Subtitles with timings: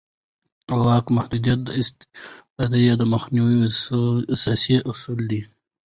[0.77, 3.57] د واک محدودیت د استبداد د مخنیوي
[4.33, 5.41] اساسي اصل دی